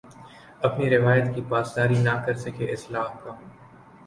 اپنی 0.67 0.89
روایت 0.89 1.27
کی 1.35 1.41
پاسداری 1.49 1.97
نہ 2.03 2.15
کر 2.25 2.35
سکے 2.45 2.65
اصلاح 2.71 3.09
کا 3.23 3.31